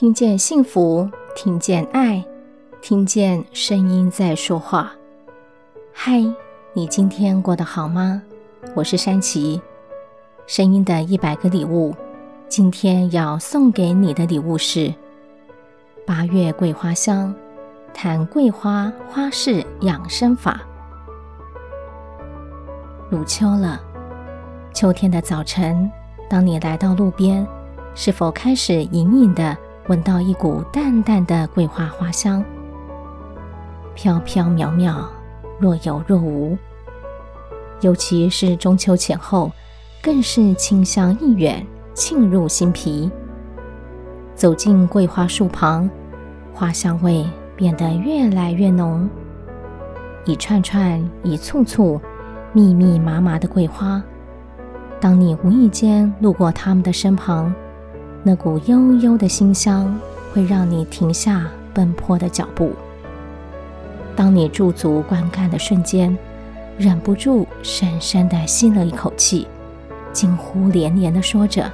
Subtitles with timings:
[0.00, 2.24] 听见幸福，听见爱，
[2.80, 4.90] 听见声音在说话。
[5.92, 6.24] 嗨，
[6.72, 8.22] 你今天过得好吗？
[8.74, 9.60] 我是珊琪，
[10.46, 11.94] 声音的一百个礼物。
[12.48, 14.90] 今天要送给你的礼物是
[16.06, 17.34] 八月桂花香，
[17.92, 20.62] 谈桂花花式养生法。
[23.10, 23.78] 入秋了，
[24.72, 25.92] 秋天的早晨，
[26.26, 27.46] 当你来到路边，
[27.94, 29.54] 是否开始隐隐的
[29.90, 32.44] 闻到一股淡淡的桂花花香？
[33.92, 35.04] 飘飘渺渺，
[35.58, 36.56] 若有若无。
[37.80, 39.50] 尤其是中秋前后，
[40.00, 43.10] 更是清香溢远，沁入心脾。
[44.36, 45.90] 走进桂花树旁，
[46.54, 49.10] 花香味变得越来越浓。
[50.24, 52.00] 一串串，一簇簇，
[52.52, 54.00] 密密麻麻的桂花。
[55.00, 57.52] 当你无意间路过它们的身旁，
[58.22, 59.98] 那股悠悠的馨香
[60.32, 62.72] 会让你停下奔波的脚步。
[64.14, 66.16] 当你驻足观看的瞬间，
[66.76, 69.46] 忍不住深深地吸了一口气，
[70.12, 71.64] 惊呼连连地说着：“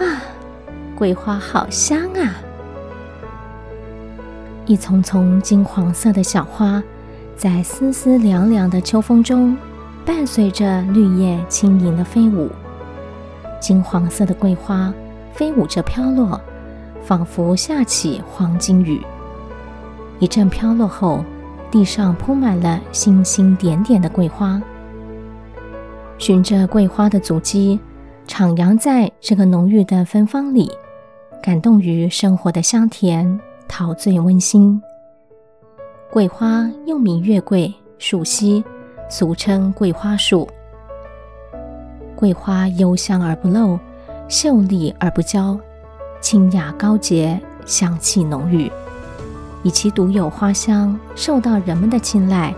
[0.00, 0.22] 啊，
[0.96, 2.34] 桂花好香啊！”
[4.66, 6.82] 一丛丛金黄色的小花，
[7.36, 9.56] 在丝丝凉凉的秋风中，
[10.04, 12.50] 伴随着绿叶轻盈的飞舞，
[13.60, 14.92] 金黄色的桂花
[15.32, 16.40] 飞舞着飘落，
[17.02, 19.00] 仿佛下起黄金雨。
[20.18, 21.24] 一阵飘落后，
[21.70, 24.60] 地上铺满了星星点点的桂花。
[26.18, 27.80] 循着桂花的足迹，
[28.28, 30.70] 徜徉在这个浓郁的芬芳里，
[31.42, 34.80] 感动于生活的香甜，陶醉温馨。
[36.10, 38.64] 桂花又名月桂、树稀。
[39.08, 40.48] 俗称桂花树，
[42.16, 43.78] 桂花幽香而不露，
[44.28, 45.58] 秀丽而不娇，
[46.20, 48.70] 清雅高洁，香气浓郁，
[49.62, 52.54] 以其独有花香受到人们的青睐，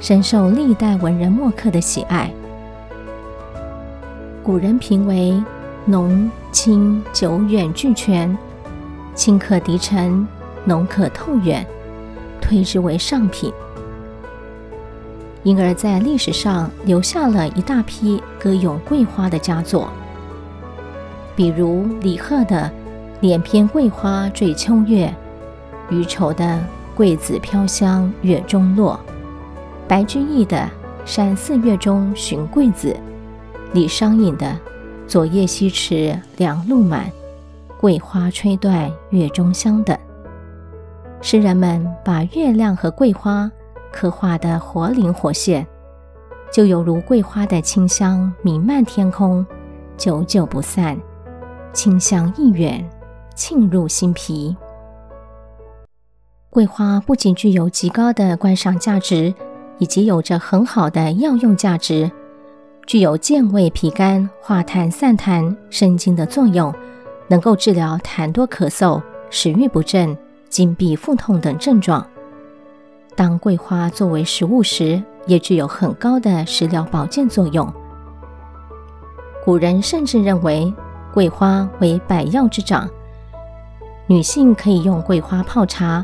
[0.00, 2.32] 深受历代文人墨客的喜爱。
[4.44, 5.42] 古人评为
[5.84, 8.36] 浓清久远俱全，
[9.14, 10.26] 清可涤尘，
[10.64, 11.66] 浓可透远，
[12.40, 13.52] 推之为上品。
[15.42, 19.88] 因而，在历史上留下了一大批歌咏桂花的佳作，
[21.34, 22.70] 比如李贺的
[23.20, 25.12] “连篇桂花坠秋月”，
[25.90, 26.62] 余愁的
[26.94, 28.98] “桂子飘香月中落”，
[29.88, 30.68] 白居易的
[31.04, 32.96] “山寺月中寻桂子”，
[33.72, 34.56] 李商隐的
[35.08, 37.10] “昨夜西池凉露满，
[37.80, 39.96] 桂花吹断月中香”等。
[41.20, 43.50] 诗人们把月亮和桂花。
[43.94, 45.66] 刻画的活灵活现，
[46.50, 49.46] 就犹如桂花的清香弥漫天空，
[49.98, 50.98] 久久不散，
[51.72, 52.84] 清香溢远，
[53.34, 54.54] 沁入心脾。
[56.50, 59.32] 桂花不仅具有极高的观赏价值，
[59.78, 62.10] 以及有着很好的药用价值，
[62.86, 66.72] 具有健胃脾肝、化痰散痰、生津的作用，
[67.26, 69.00] 能够治疗痰多咳嗽、
[69.30, 70.14] 食欲不振、
[70.50, 72.06] 经闭腹痛等症状。
[73.16, 77.72] 当桂花作为食物时，也具有很高的食疗保健作用。
[79.42, 80.72] 古人甚至认为
[81.12, 82.88] 桂花为百药之长，
[84.06, 86.02] 女性可以用桂花泡茶，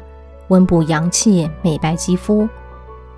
[0.49, 2.47] 温补阳气、美白肌肤。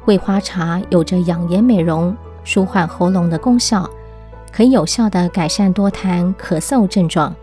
[0.04, 3.90] 桂花茶有着养颜美容、舒缓喉咙的功效，
[4.52, 7.34] 可以有效地改善多痰、咳嗽症状。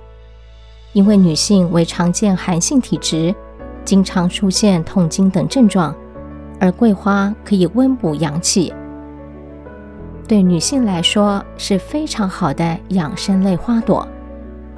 [0.93, 3.35] 因为女性为常见寒性体质，
[3.83, 5.93] 经常出现痛经等症状。
[6.59, 8.73] 而桂花可以温补阳气，
[10.25, 14.07] 对女性来说是非常好的养生类花朵。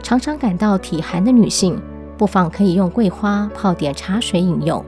[0.02, 1.80] 常常感到体寒的女性，
[2.18, 4.84] 不妨可以用桂花泡点茶水饮用。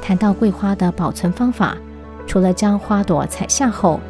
[0.00, 1.76] 谈到桂花的保存方法，
[2.26, 4.00] 除了将花朵采下后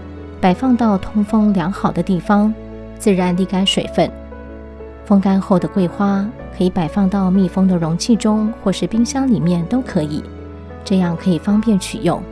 [0.40, 2.54] 摆放到通风良好的地方，
[2.98, 4.08] 自然沥干水分。
[5.04, 6.24] 风干后的桂花
[6.56, 10.22] 可以摆放到密封的容器中，或是冰箱里面都可以。
[10.84, 12.22] 这样可以方便取用。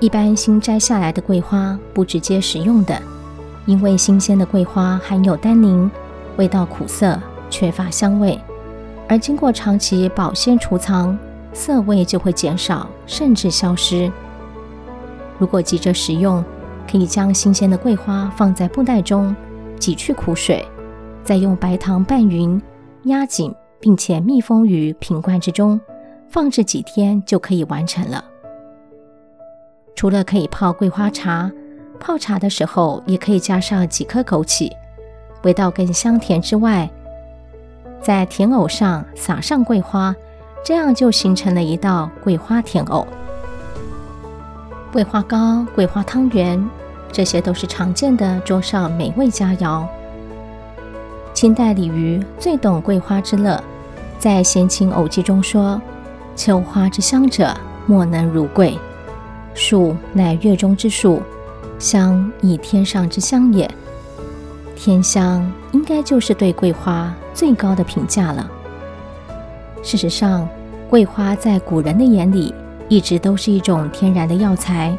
[0.00, 3.00] 一般新摘下来的桂花不直接食用的，
[3.68, 5.90] 因为新鲜的桂花含有单宁，
[6.38, 7.20] 味道苦涩，
[7.50, 8.40] 缺乏香味。
[9.06, 11.16] 而经过长期保鲜储藏，
[11.52, 14.10] 涩味就会减少，甚至消失。
[15.38, 16.42] 如果急着食用，
[16.90, 19.36] 可以将新鲜的桂花放在布袋中，
[19.78, 20.66] 挤去苦水，
[21.22, 22.58] 再用白糖拌匀，
[23.02, 25.78] 压紧，并且密封于瓶罐之中。
[26.30, 28.24] 放置几天就可以完成了。
[29.94, 31.50] 除了可以泡桂花茶，
[31.98, 34.70] 泡茶的时候也可以加上几颗枸杞，
[35.42, 36.88] 味道更香甜之外，
[38.00, 40.14] 在甜藕上撒上桂花，
[40.64, 43.06] 这样就形成了一道桂花甜藕。
[44.92, 46.64] 桂花糕、桂花汤圆，
[47.12, 49.86] 这些都是常见的桌上美味佳肴。
[51.34, 53.62] 清代李渔最懂桂花之乐，
[54.18, 55.80] 在《闲情偶记》中说
[56.34, 57.54] ：“秋花之香者，
[57.86, 58.76] 莫能如桂。
[59.54, 61.22] 树乃月中之树，
[61.78, 63.68] 香亦天上之香也。
[64.74, 68.48] 天香应该就是对桂花最高的评价了。
[69.82, 70.48] 事实上，
[70.88, 72.54] 桂花在古人的眼里
[72.88, 74.96] 一直都是一种天然的药材。《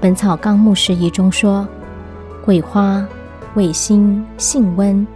[0.00, 1.66] 本草纲目拾遗》中说
[2.44, 3.06] ：“桂花
[3.54, 5.06] 味辛，性温。”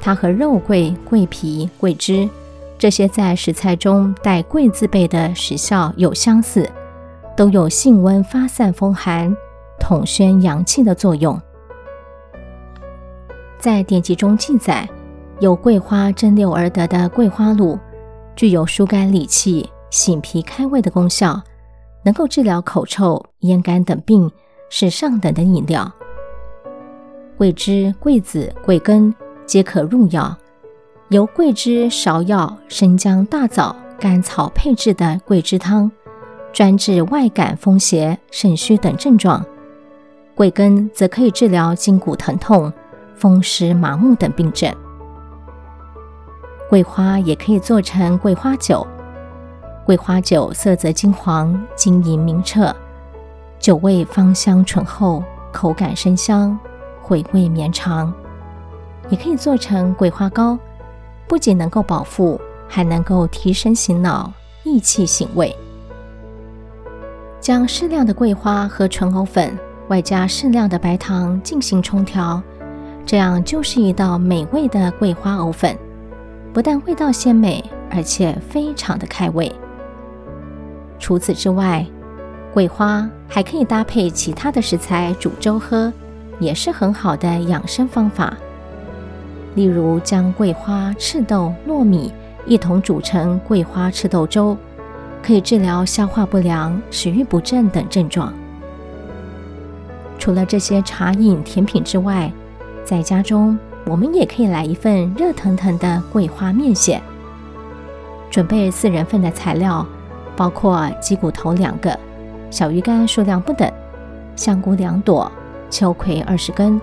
[0.00, 2.28] 它和肉桂、桂皮、桂枝
[2.78, 6.68] 这些在食材中带“桂”字辈的时效有相似，
[7.40, 9.34] 都有性温、发散风寒、
[9.78, 11.40] 统宣阳气的作用。
[13.58, 14.86] 在典籍中记载，
[15.38, 17.78] 有桂花蒸馏而得的桂花露，
[18.36, 21.40] 具有疏肝理气、醒脾开胃的功效，
[22.02, 24.30] 能够治疗口臭、咽干等病，
[24.68, 25.90] 是上等的饮料。
[27.38, 29.14] 桂枝、桂子、桂根。
[29.46, 30.36] 皆可入药，
[31.08, 35.90] 由桂枝、芍药、生姜、大枣、甘草配制的桂枝汤，
[36.52, 39.44] 专治外感风邪、肾虚等症状。
[40.34, 42.72] 桂根则可以治疗筋骨疼痛、
[43.14, 44.74] 风湿麻木等病症。
[46.68, 48.86] 桂花也可以做成桂花酒，
[49.84, 52.74] 桂花酒色泽金黄、晶莹明澈，
[53.58, 55.22] 酒味芳香醇厚，
[55.52, 56.58] 口感生香，
[57.02, 58.12] 回味绵长。
[59.08, 60.56] 也可以做成桂花糕，
[61.26, 64.32] 不仅能够饱腹，还能够提神醒脑、
[64.62, 65.54] 益气醒胃。
[67.40, 69.58] 将适量的桂花和纯藕粉，
[69.88, 72.42] 外加适量的白糖进行冲调，
[73.06, 75.74] 这样就是一道美味的桂花藕粉。
[76.52, 79.50] 不但味道鲜美，而且非常的开胃。
[80.98, 81.86] 除此之外，
[82.52, 85.90] 桂花还可以搭配其他的食材煮粥喝，
[86.38, 88.36] 也是很好的养生方法。
[89.54, 92.12] 例如，将桂花、赤豆、糯米
[92.44, 94.56] 一同煮成桂花赤豆粥，
[95.22, 98.32] 可以治疗消化不良、食欲不振等症状。
[100.18, 102.32] 除了这些茶饮甜品之外，
[102.84, 107.00] 在家中我们也可以来一份热腾腾的桂花面线。
[108.30, 109.86] 准备四人份的材料，
[110.36, 111.98] 包括鸡骨头两个、
[112.50, 113.70] 小鱼干数量不等、
[114.36, 115.30] 香菇两朵、
[115.68, 116.80] 秋葵二十根、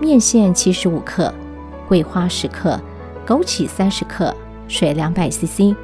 [0.00, 1.32] 面线七十五克。
[1.86, 2.78] 桂花十克，
[3.26, 4.34] 枸杞三十克，
[4.66, 5.74] 水两百 CC。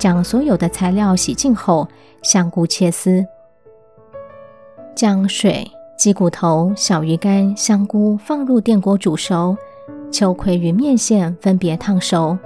[0.00, 1.86] 将所有的材料洗净后，
[2.22, 3.22] 香菇切丝。
[4.96, 9.54] 将水、鸡骨头、小鱼干、香菇放入电锅煮熟，
[10.10, 12.36] 秋葵与面线分别烫熟。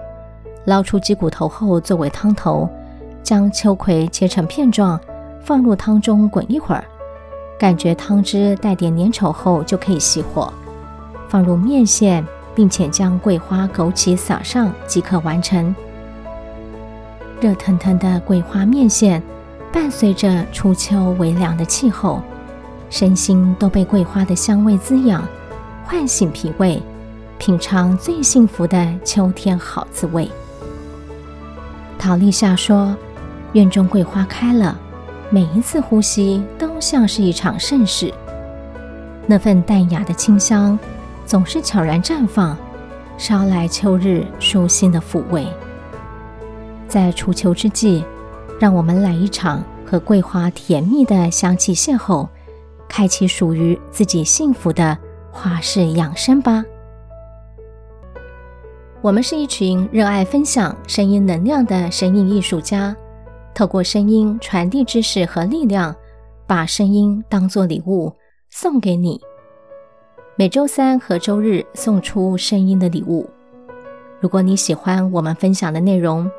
[0.65, 2.69] 捞出鸡骨头后，作为汤头，
[3.23, 5.00] 将秋葵切成片状，
[5.41, 6.85] 放入汤中滚一会儿。
[7.57, 10.53] 感觉汤汁带点粘稠后，就可以熄火，
[11.29, 12.27] 放入面线。
[12.57, 15.75] 并且将桂花、枸杞撒上即可完成。
[17.44, 19.23] 热腾腾的桂花面线，
[19.70, 22.23] 伴随着初秋微凉的气候，
[22.88, 25.23] 身心都被桂花的香味滋养，
[25.85, 26.82] 唤醒脾胃，
[27.37, 30.26] 品尝最幸福的秋天好滋味。
[31.99, 32.97] 陶立夏说
[33.52, 34.75] ：“院中桂花开了，
[35.28, 38.11] 每一次呼吸都像是一场盛事。
[39.26, 40.78] 那份淡雅的清香。”
[41.26, 42.57] 总是悄然绽放，
[43.19, 45.47] 捎来秋日舒心的抚慰。
[46.95, 48.05] 在初秋之际，
[48.61, 52.29] 让我们来一场和桂花甜蜜的香气邂逅，
[52.89, 54.97] 开启属于自己幸福的
[55.33, 56.65] 花式养生吧。
[59.03, 62.95] 我们是一群热爱分享声音能量的声音艺术家，
[63.57, 65.93] 透过声音传递知识和力量，
[66.47, 68.13] 把声音当作礼物
[68.51, 69.21] 送给你。
[70.37, 73.29] 每周三和周日送出声音的礼物。
[74.21, 76.31] 如果你喜欢我们分享的内容，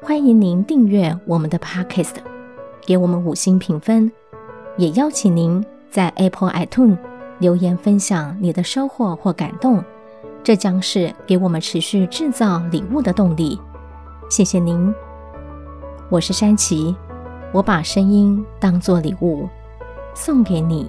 [0.00, 2.14] 欢迎您订阅我们的 Podcast，
[2.86, 4.10] 给我们五星评分，
[4.76, 6.96] 也邀请您在 Apple iTunes
[7.40, 9.82] 留言分享你的收获或感动，
[10.44, 13.60] 这将是给我们持续制造礼物的动力。
[14.30, 14.94] 谢谢您，
[16.10, 16.94] 我是山崎，
[17.52, 19.48] 我把声音当作礼物
[20.14, 20.88] 送给你。